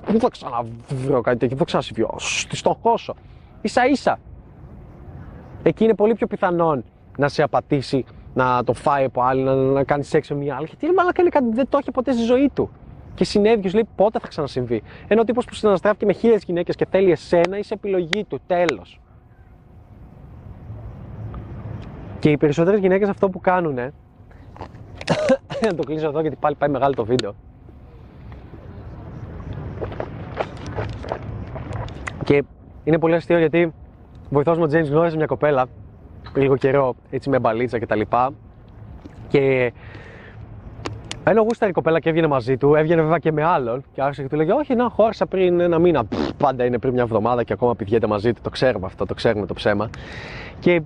[0.05, 3.13] πού θα ξαναβρω κάτι τέτοιο, θα ξανασυμβιώ, στη στοχώσω.
[3.63, 4.19] σα ίσα.
[5.63, 6.83] Εκεί είναι πολύ πιο πιθανόν
[7.17, 10.65] να σε απατήσει, να το φάει από άλλη, να, να κάνει σεξ με μια άλλη.
[10.65, 12.69] Γιατί μάλλον κάνει κάτι δεν το έχει ποτέ στη ζωή του.
[13.15, 14.83] Και συνέβη και λέει πότε θα ξανασυμβεί.
[15.07, 18.39] Ενώ ο τύπος που συναναστράφηκε με χίλιες γυναίκες και θέλει εσένα, είσαι επιλογή του.
[18.47, 18.99] Τέλος.
[22.19, 23.75] Και οι περισσότερες γυναίκες αυτό που κάνουν.
[25.65, 27.35] να το κλείσω εδώ γιατί πάλι πάει μεγάλο το βίντεο.
[32.31, 32.43] Και
[32.83, 33.73] είναι πολύ αστείο γιατί
[34.29, 35.65] βοηθός μου ο James γνώρισε μια κοπέλα
[36.35, 38.33] λίγο καιρό έτσι με μπαλίτσα και τα λοιπά
[39.27, 39.73] και
[41.23, 44.21] ενώ γούσταρε η κοπέλα και έβγαινε μαζί του, έβγαινε βέβαια και με άλλον και άρχισε
[44.21, 46.03] και του λέγε Όχι, να χώρισα πριν ένα μήνα.
[46.37, 48.41] πάντα είναι πριν μια εβδομάδα και ακόμα πηγαίνετε μαζί του.
[48.41, 49.89] Το ξέρουμε αυτό, το ξέρουμε το ψέμα.
[50.59, 50.81] Και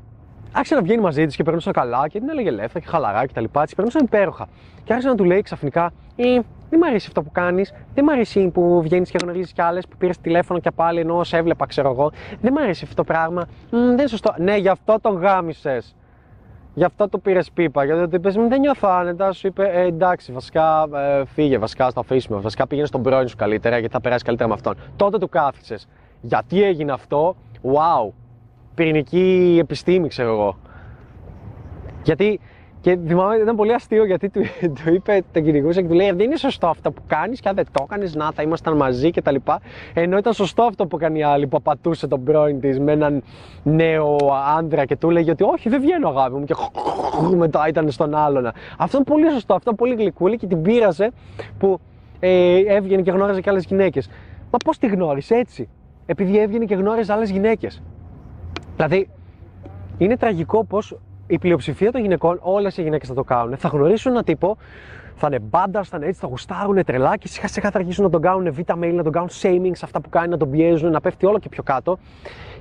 [0.52, 3.34] άρχισε να βγαίνει μαζί της και περνούσαν καλά και την έλεγε ελεύθερα και χαλαρά και
[3.34, 3.64] τα λοιπά.
[3.64, 4.48] Της περνούσαν υπέροχα.
[4.84, 8.14] Και άρχισε να του λέει ξαφνικά, ε, δεν μου αρέσει αυτό που κάνεις, δεν μου
[8.14, 11.66] αρέσει που βγαίνεις και γνωρίζεις κι άλλες, που πήρες τηλέφωνο και πάλι ενώ σε έβλεπα,
[11.66, 12.12] ξέρω εγώ.
[12.42, 13.48] Δεν μου αρέσει αυτό το πράγμα.
[13.70, 14.34] δεν είναι σωστό.
[14.38, 15.96] Ναι, γι' αυτό τον γάμισες.
[16.74, 17.86] Γι' αυτό το πήρες πίπα.
[17.86, 19.32] Γιατί του είπε, δεν νιώθω άνετα.
[19.32, 22.40] Σου είπε, ε, εντάξει, βασικά ε, φύγε, βασικά στο αφήσουμε.
[22.40, 24.76] Βασικά πήγαινε στον πρώην σου καλύτερα γιατί θα περάσει καλύτερα με αυτόν.
[24.96, 25.88] Τότε του κάθισες.
[26.22, 28.12] Γιατί έγινε αυτό, wow,
[28.76, 30.58] πυρηνική επιστήμη, ξέρω εγώ.
[32.04, 32.40] Γιατί
[32.86, 34.42] και θυμάμαι ήταν πολύ αστείο γιατί του,
[34.84, 37.56] του είπε, τον κυνηγούσε και του λέει: Δεν είναι σωστό αυτό που κάνεις και αν
[37.56, 39.36] δεν το έκανες, να θα ήμασταν μαζί κτλ.
[39.94, 43.24] Ενώ ήταν σωστό αυτό που έκανε η άλλη που απατούσε τον πρώην της με έναν
[43.64, 44.18] νέο
[44.58, 46.44] άντρα και του λέγε ότι Όχι, δεν βγαίνω αγάπη μου.
[46.44, 46.56] Και
[47.44, 48.52] μετά ήταν στον άλλον.
[48.78, 51.12] Αυτό είναι πολύ σωστό, αυτό είναι πολύ γλυκούλη και την πείραζε
[51.58, 51.80] που
[52.20, 54.10] ε, έβγαινε και γνώριζε και άλλες γυναίκες.
[54.52, 55.70] Μα πώς τη γνώρισε έτσι,
[56.06, 57.82] επειδή έβγαινε και γνώριζε άλλες γυναίκες.
[58.76, 59.10] Δηλαδή,
[59.98, 60.80] είναι τραγικό πω
[61.28, 63.58] η πλειοψηφία των γυναικών, όλες οι γυναίκες θα το κάνουν.
[63.58, 64.58] Θα γνωρίσουν έναν τύπο,
[65.16, 68.10] θα είναι μπάντα, θα είναι έτσι, θα γουστάρουν τρελά και σιγά σιγά θα αρχίσουν να
[68.10, 70.92] τον κάνουν β' mail, να τον κάνουν shaming σε αυτά που κάνει, να τον πιέζουν,
[70.92, 71.98] να πέφτει όλο και πιο κάτω.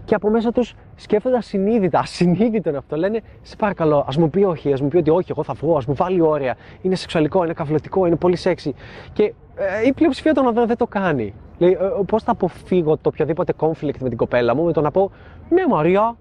[0.05, 2.97] Και από μέσα τους σκέφτονται ασυνείδητα, ασυνείδητο είναι αυτό.
[2.97, 5.77] Λένε, σε παρακαλώ, ας μου πει όχι, ας μου πει ότι όχι, εγώ θα βγω,
[5.77, 6.57] ας μου βάλει όρια.
[6.83, 8.71] Είναι σεξουαλικό, είναι καυλωτικό, είναι πολύ σεξy.
[9.13, 11.35] Και ε, η πλειοψηφία των ανδρών δεν το κάνει.
[11.59, 14.81] Λέει, ε, ε πώς θα αποφύγω το οποιοδήποτε conflict με την κοπέλα μου με το
[14.81, 15.11] να πω,
[15.49, 16.17] Ναι, Μαρία,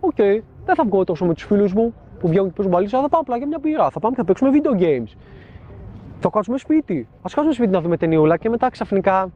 [0.00, 3.00] OK, okay, δεν θα βγω τόσο με τους φίλους μου που βγαίνουν και παίζουν μπαλίτσα,
[3.00, 3.90] θα πάω απλά για μια μπύρα.
[3.90, 5.16] Θα πάμε και θα παίξουμε video games.
[6.20, 7.08] θα κάτσουμε σπίτι.
[7.16, 9.30] Α κάτσουμε σπίτι να δούμε ταινιούλα και μετά ξαφνικά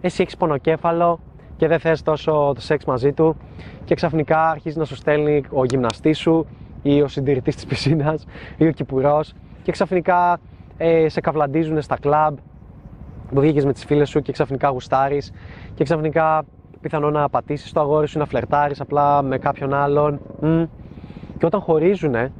[0.00, 1.20] εσύ έχεις πονοκέφαλο
[1.56, 3.36] και δεν θες τόσο το σεξ μαζί του
[3.84, 6.46] και ξαφνικά αρχίζει να σου στέλνει ο γυμναστής σου
[6.82, 10.40] ή ο συντηρητής της πισίνας ή ο κηπουρός και ξαφνικά
[10.76, 12.36] ε, σε καυλαντίζουν στα κλαμπ
[13.34, 15.32] που βγήκες με τις φίλες σου και ξαφνικά γουστάρεις
[15.74, 16.44] και ξαφνικά
[16.82, 20.20] πιθανό να πατήσεις το αγόρι σου, να φλερτάρεις απλά με κάποιον άλλον
[21.38, 22.32] και όταν χωρίζουνε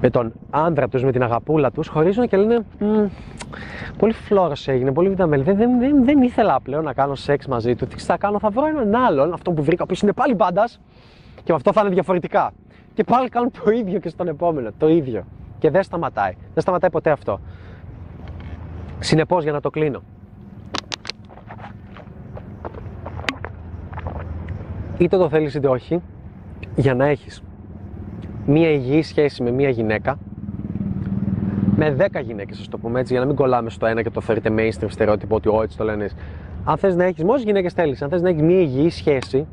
[0.00, 2.64] με τον άντρα τους, με την αγαπούλα τους, χωρίζουν και λένε
[3.98, 5.42] πολύ φλόρος έγινε, πολύ βιταμέλη.
[5.42, 7.86] Δεν, δεν, δεν, δεν ήθελα πλέον να κάνω σεξ μαζί του.
[7.86, 10.80] Τι θα κάνω, θα βρω έναν άλλον, αυτό που βρήκα, που είναι πάλι μπάντας
[11.34, 12.52] και με αυτό θα είναι διαφορετικά.
[12.94, 15.24] Και πάλι κάνουν το ίδιο και στον επόμενο, το ίδιο.
[15.58, 16.32] Και δεν σταματάει.
[16.52, 17.40] Δεν σταματάει ποτέ αυτό.
[18.98, 20.02] Συνεπώς για να το κλείνω.
[24.98, 26.02] Είτε το θέλεις είτε όχι,
[26.76, 27.42] για να έχεις
[28.46, 30.18] μία υγιή σχέση με μία γυναίκα,
[31.76, 34.20] με 10 γυναίκες, ας το πούμε έτσι, για να μην κολλάμε στο ένα και το
[34.20, 36.08] φέρετε mainstream στερεότυπο ότι έτσι το λένε.
[36.64, 39.46] Αν θες να έχεις, μόσε γυναίκες θέλεις, αν θες να έχεις μία υγιή σχέση,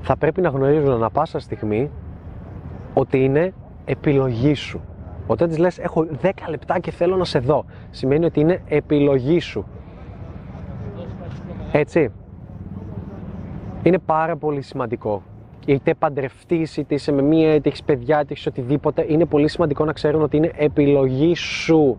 [0.00, 1.90] θα πρέπει να γνωρίζουν ανα πάσα στιγμή
[2.94, 3.52] ότι είναι
[3.84, 4.80] επιλογή σου.
[5.26, 9.40] Όταν της λες: Έχω 10 λεπτά και θέλω να σε δω, σημαίνει ότι είναι επιλογή
[9.40, 9.66] σου.
[11.72, 12.10] Έτσι.
[13.82, 15.22] Είναι πάρα πολύ σημαντικό
[15.66, 19.84] είτε παντρευτείς, είτε είσαι με μία, είτε έχεις παιδιά, είτε έχεις οτιδήποτε, είναι πολύ σημαντικό
[19.84, 21.98] να ξέρουν ότι είναι επιλογή σου.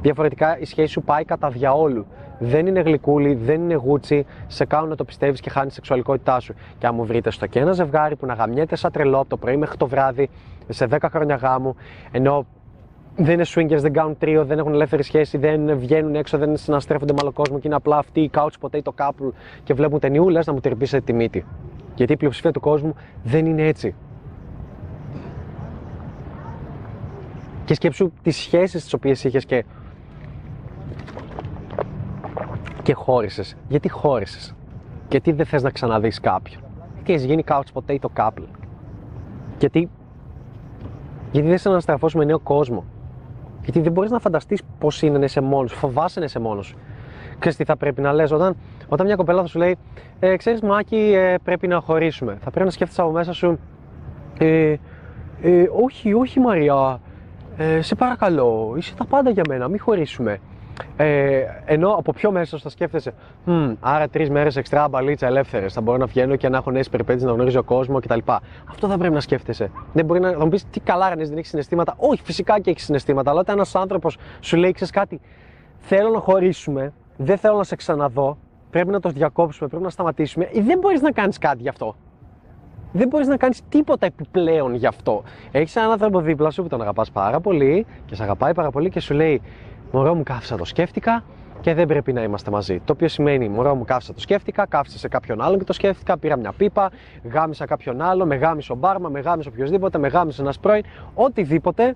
[0.00, 2.06] Διαφορετικά η σχέση σου πάει κατά διαόλου.
[2.38, 6.54] Δεν είναι γλυκούλη, δεν είναι γούτσι, σε κάνουν να το πιστεύεις και χάνεις σεξουαλικότητά σου.
[6.78, 9.36] Και αν μου βρείτε στο και ένα ζευγάρι που να γαμιέται σαν τρελό από το
[9.36, 10.28] πρωί μέχρι το βράδυ,
[10.68, 11.76] σε 10 χρόνια γάμου,
[12.10, 12.46] ενώ
[13.20, 17.12] δεν είναι swingers, δεν κάνουν τρίο, δεν έχουν ελεύθερη σχέση, δεν βγαίνουν έξω, δεν συναστρέφονται
[17.12, 19.32] με άλλο κόσμο και είναι απλά αυτοί οι couch potato couple
[19.64, 21.44] και βλέπουν ταινιούλε να μου τερπίσετε τη μύτη.
[21.94, 23.94] Γιατί η πλειοψηφία του κόσμου δεν είναι έτσι.
[27.64, 29.64] Και σκέψου τις σχέσεις τις οποίες είχες και,
[32.82, 33.56] και χώρισες.
[33.68, 34.54] Γιατί χώρισες;
[35.08, 36.62] Γιατί δεν θες να ξαναδείς κάποιον;
[36.94, 38.46] Γιατί έχεις γίνει couch potato couple;
[39.58, 39.88] Γιατί,
[41.32, 42.84] γιατί δεν σε αναστραφώς με νέο κόσμο;
[43.68, 46.74] Γιατί δεν μπορείς να φανταστείς πώς είναι να είσαι μόνος, φοβάσαι να είσαι μόνος.
[47.38, 48.56] Ξέρεις τι θα πρέπει να λες όταν,
[48.88, 49.76] όταν μια κοπέλα θα σου λέει
[50.20, 52.38] ε, «Ξέρεις Μάκη ε, πρέπει να χωρίσουμε».
[52.40, 53.58] Θα πρέπει να σκέφτεσαι από μέσα σου
[54.38, 54.74] ε,
[55.42, 57.00] ε, «Όχι, όχι Μαρία,
[57.56, 60.40] ε, σε παρακαλώ, είσαι τα πάντα για μένα, μην χωρίσουμε».
[60.96, 63.12] Ε, ενώ από πιο μέσα θα σκέφτεσαι,
[63.46, 65.72] hm, άρα τρεις μέρες εξτρά μπαλίτσα ελεύθερες.
[65.72, 68.18] Θα μπορώ να βγαίνω και να έχω νέες περιπέτειες, να γνωρίζω κόσμο κτλ.
[68.70, 69.70] Αυτό θα πρέπει να σκέφτεσαι.
[69.92, 71.94] Δεν μπορεί να, θα μου πεις τι καλά, αν δεν έχεις συναισθήματα.
[71.96, 73.30] Όχι, φυσικά και έχεις συναισθήματα.
[73.30, 75.20] Αλλά όταν ένας άνθρωπος σου λέει, ξέρεις κάτι,
[75.78, 78.38] θέλω να χωρίσουμε, δεν θέλω να σε ξαναδώ,
[78.70, 81.94] πρέπει να το διακόψουμε, πρέπει να σταματήσουμε, ή δεν μπορείς να κάνεις κάτι γι' αυτό.
[82.92, 85.22] Δεν μπορείς να κάνεις τίποτα επιπλέον γι' αυτό.
[85.50, 88.88] Έχεις έναν άνθρωπο δίπλα σου που τον αγαπάς πάρα πολύ και σε αγαπάει πάρα πολύ
[88.88, 89.42] και σου λέει:
[89.92, 91.24] Μωρό μου, κάθισα το σκέφτηκα
[91.60, 92.80] και δεν πρέπει να είμαστε μαζί.
[92.84, 96.18] Το οποίο σημαίνει: Μωρό μου, κάθισα το σκέφτηκα, κάθισα σε κάποιον άλλον και το σκέφτηκα,
[96.18, 96.90] πήρα μια πίπα,
[97.32, 100.82] γάμισα κάποιον άλλο, με γάμισε ο μπάρμα, με γάμισε οποιοδήποτε, με γάμισε ένα πρώην,
[101.14, 101.94] οτιδήποτε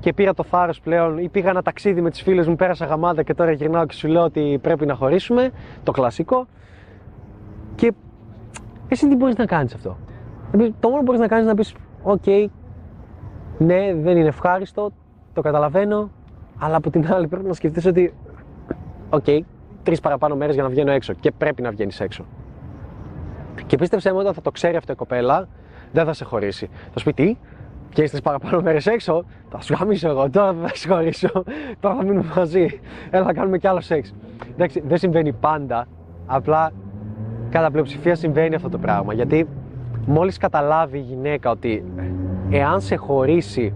[0.00, 3.22] και πήρα το θάρρος πλέον ή πήγα ένα ταξίδι με τις φίλες μου, πέρασα γαμάδα
[3.22, 5.50] και τώρα γυρνάω και σου λέω ότι πρέπει να χωρίσουμε.
[5.82, 6.46] Το κλασικό.
[7.74, 7.92] Και
[8.88, 9.96] εσύ τι μπορείς να κάνεις αυτό;
[10.80, 12.50] Το μόνο που μπορείς να κάνεις είναι να πεις: Οκ,
[13.58, 14.90] ναι, δεν είναι ευχάριστο,
[15.32, 16.10] το καταλαβαίνω,
[16.58, 18.14] αλλά από την άλλη πρέπει να σκεφτείς ότι.
[19.10, 19.40] OK, okay,
[19.82, 22.24] τρεις παραπάνω μέρες για να βγαίνω έξω και πρέπει να βγαίνεις έξω.
[23.66, 25.48] Και πίστεψε μου, όταν θα το ξέρει αυτό η κοπέλα,
[25.92, 26.70] δεν θα σε χωρίσει.
[26.92, 27.36] Θα σου πει τι,
[27.88, 30.30] και τρεις παραπάνω μέρες έξω, θα σου γαμίσω εγώ.
[30.30, 31.44] Τώρα δεν θα συγχωρήσω.
[31.80, 32.80] Τώρα θα μείνουμε μαζί.
[33.10, 34.14] Έλα, θα κάνουμε κι άλλο σεξ.
[34.52, 35.86] Εντάξει, δεν συμβαίνει πάντα.
[36.26, 36.72] Απλά
[37.50, 39.14] κατά πλειοψηφία συμβαίνει αυτό το πράγμα.
[39.14, 39.48] Γιατί
[40.06, 41.84] μόλις καταλάβει η γυναίκα ότι
[42.50, 43.74] εάν σε χωρίσει,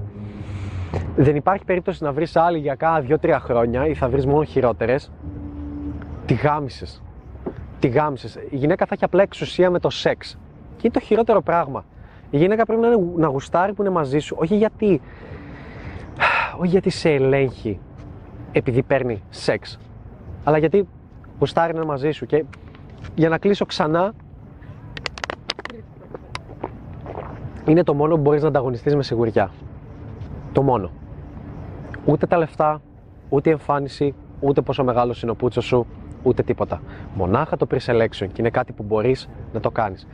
[1.17, 5.11] δεν υπάρχει περίπτωση να βρεις άλλη για κάνα δύο-τρία χρόνια ή θα βρεις μόνο χειρότερες,
[6.27, 7.03] τη γάμισες.
[7.79, 8.35] Τη γάμισες.
[8.35, 10.39] Η γυναίκα θα έχει απλά εξουσία με το σεξ.
[10.77, 11.85] Και είναι το χειρότερο πράγμα.
[12.31, 15.01] Η γυναίκα πρέπει να, είναι, να γουστάρει που είναι μαζί σου, όχι γιατί,
[16.59, 17.81] όχι γιατί σε ελέγχει
[18.53, 19.79] επειδή παίρνει σεξ,
[20.45, 20.89] αλλά γιατί
[21.39, 22.27] γουστάρει να είναι μαζί σου.
[22.27, 22.45] Και
[23.15, 24.13] για να κλείσω ξανά,
[27.67, 29.51] είναι το μόνο που μπορείς να ανταγωνιστείς με σιγουριά.
[30.53, 30.91] Το μόνο.
[32.05, 32.81] Ούτε τα λεφτά,
[33.29, 35.87] ούτε η εμφάνιση, ούτε πόσο μεγάλος είναι ο πούτσος σου,
[36.23, 36.81] ούτε τίποτα.
[37.15, 40.07] Μονάχα το pre-selection και είναι κάτι που μπορείς να το κάνεις.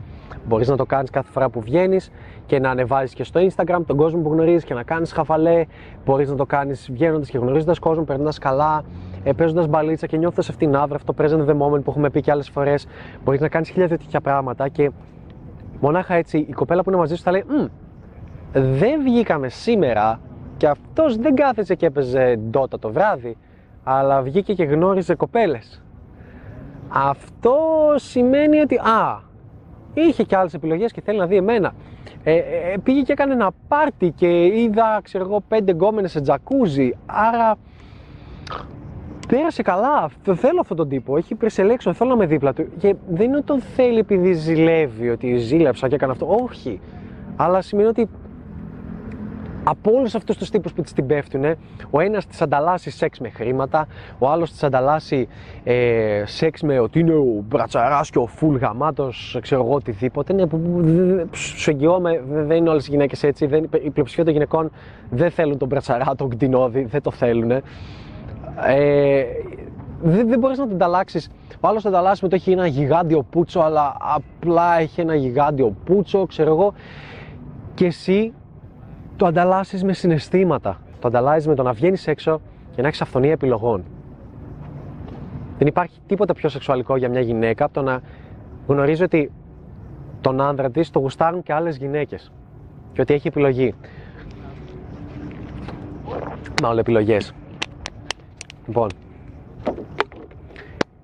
[0.47, 2.11] Μπορείς να το κάνεις κάθε φορά που βγαίνεις
[2.47, 5.65] και να ανεβάζεις και στο Instagram τον κόσμο που γνωρίζεις και να κάνεις χαφαλέ.
[6.05, 8.85] Μπορείς να το κάνεις βγαίνοντας και γνωρίζοντας κόσμο, περνώντα καλά,
[9.25, 12.11] ε, παίζοντας μπαλίτσα και νιώθοντα αυτήν την άβρα, αυτό το present the moment που έχουμε
[12.11, 12.87] πει και άλλες φορές.
[13.25, 14.91] Μπορείς να κάνεις χίλια τέτοια πράγματα και
[15.81, 17.45] μονάχα έτσι η κοπέλα που είναι μαζί σου θα λέει:
[18.55, 20.21] Δεν βγήκαμε σήμερα
[20.57, 23.37] και και αυτός δεν κάθεσε και έπαιζε ντότα το βράδυ,
[23.85, 25.83] αλλά βγήκε και γνώριζε κοπέλες.
[26.89, 27.57] Αυτό
[27.95, 29.23] σημαίνει ότι, α,
[29.95, 31.75] είχε και άλλες επιλογές και θέλει να δει εμένα.
[32.23, 36.97] Ε, ε, πήγε και έκανε ένα πάρτι και είδα, ξέρω εγώ, πέντε γκόμενες σε τζακούζι,
[37.07, 37.57] άρα
[39.29, 40.11] πέρασε καλά.
[40.25, 41.17] Το θέλω αυτόν τον τύπο.
[41.17, 42.67] Έχει preselection, θέλω να είμαι δίπλα του.
[42.79, 46.39] Και δεν είναι ότι τον θέλει επειδή ζηλεύει, ότι ζήλεψα και έκανα αυτό.
[46.45, 46.81] Όχι.
[47.37, 48.09] Αλλά σημαίνει ότι
[49.65, 51.45] από όλους αυτούς τους τύπους που τη την πέφτουν,
[51.91, 53.87] ο ένας τη ανταλλάσσει σεξ με χρήματα,
[54.19, 55.29] ο άλλος τη ανταλλάσσει
[55.65, 60.33] ε, σεξ με ότι είναι ο μπρατσαράς και ο φουλ γαμάτος, ξέρω εγώ οτιδήποτε.
[60.33, 60.45] Ναι,
[61.33, 63.47] σου εγγυώμαι, δεν είναι όλες οι γυναίκες έτσι.
[63.47, 64.71] Δεν, η πλειοψηφία των γυναικών
[65.11, 67.51] δεν θέλουν τον μπρατσαρά, τον κτηνόδη, δεν το θέλουν.
[67.51, 67.63] Ε,
[70.03, 71.31] δεν, δεν μπορείς να τον ανταλλάξεις.
[71.61, 75.75] Ο άλλος τον ανταλλάσσει με το έχει ένα γιγάντιο πούτσο, αλλά απλά έχει ένα γιγάντιο
[75.85, 76.73] πούτσο, ξέρω εγώ.
[77.75, 78.33] Και εσύ
[79.17, 80.81] το ανταλλάσσεις με συναισθήματα.
[81.01, 82.41] Το ανταλλάσσει με το να βγαίνεις έξω
[82.75, 83.85] και να έχεις αυθονία επιλογών.
[85.59, 88.01] Δεν υπάρχει τίποτα πιο σεξουαλικό για μια γυναίκα από το να
[88.67, 89.33] γνωρίζει ότι
[90.21, 92.33] τον άνδρα της το γουστάρουν και άλλες γυναίκες.
[92.93, 93.75] Και ότι έχει επιλογή.
[96.63, 97.35] Μάλλον επιλογές.
[98.67, 98.89] Λοιπόν.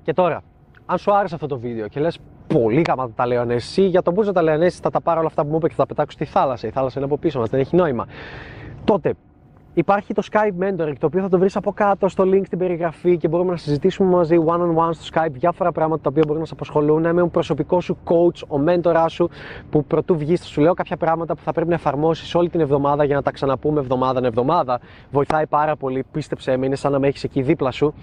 [0.03, 0.43] Και τώρα,
[0.87, 2.19] αν σου άρεσε αυτό το βίντεο και λες
[2.55, 5.43] πολύ γάμα τα λέω εσύ, για τον Μπούζο τα λέω θα τα πάρω όλα αυτά
[5.43, 6.67] που μου είπε και θα τα πετάξω στη θάλασσα.
[6.67, 8.07] Η θάλασσα είναι από πίσω μας, δεν έχει νόημα.
[8.85, 9.15] Τότε
[9.75, 13.17] Υπάρχει το Skype Mentoring, το οποίο θα το βρεις από κάτω στο link στην περιγραφή
[13.17, 16.55] και μπορούμε να συζητήσουμε μαζί one-on-one στο Skype διάφορα πράγματα τα οποία μπορούν να σε
[16.55, 17.05] απασχολούν.
[17.05, 19.29] Είμαι ο προσωπικός σου coach, ο μέντορά σου,
[19.71, 22.61] που πρωτού βγεις, θα σου λέω κάποια πράγματα που θα πρέπει να εφαρμόσεις όλη την
[22.61, 24.81] εβδομάδα για να τα ξαναπούμε εβδομάδα εβδομάδα.
[25.11, 27.95] Βοηθάει πάρα πολύ, πίστεψέ με, είναι σαν να με έχεις εκεί δίπλα σου.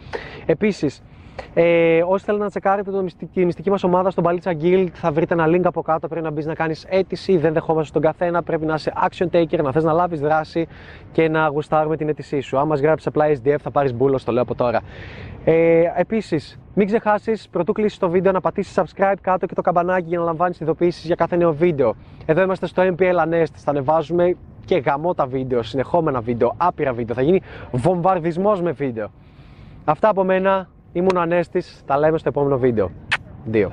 [0.46, 1.02] Επίσης,
[1.54, 5.34] ε, όσοι θέλετε να τσεκάρετε το, τη μυστική μας ομάδα στο Μπαλίτσα Guild, θα βρείτε
[5.34, 6.08] ένα link από κάτω.
[6.08, 7.38] Πρέπει να μπεις να κάνεις αίτηση.
[7.38, 8.44] Δεν δεχόμαστε τον καθένα.
[8.44, 10.68] Πρέπει να είσαι action taker, να θες να λάβεις δράση
[11.12, 12.58] και να γουστάρουμε την αίτησή σου.
[12.58, 14.82] Αν μα γράψεις απλά SDF, θα πάρεις μπούλος, το λέω από τώρα.
[15.44, 20.08] Ε, Επίσης, μην ξεχάσεις πρωτού κλείσεις το βίντεο να πατήσεις subscribe κάτω και το καμπανάκι
[20.08, 21.96] για να λαμβάνεις ειδοποιήσει για κάθε νέο βίντεο.
[22.26, 23.54] Εδώ είμαστε στο MPL Anest.
[23.56, 27.16] Θα ανεβάζουμε και γαμώτα βίντεο, συνεχόμενα βίντεο, άπειρα βίντεο.
[27.16, 29.12] Θα γίνει βομβαρδισμός με βίντεο.
[29.86, 30.68] Αυτά από μένα.
[30.94, 32.92] Ήμουν ο Ανέστης, τα λέμε στο επόμενο βίντεο.
[33.46, 33.72] Δύο.